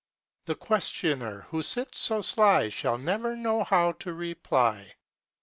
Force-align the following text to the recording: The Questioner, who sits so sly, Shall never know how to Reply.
The 0.45 0.55
Questioner, 0.55 1.41
who 1.51 1.61
sits 1.61 1.99
so 1.99 2.23
sly, 2.23 2.69
Shall 2.69 2.97
never 2.97 3.35
know 3.35 3.63
how 3.63 3.91
to 3.91 4.15
Reply. 4.15 4.93